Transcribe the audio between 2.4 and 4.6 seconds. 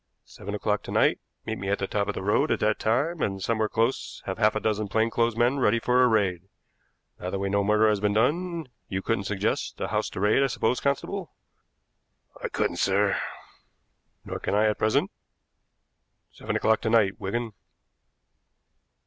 at that time, and somewhere close have half a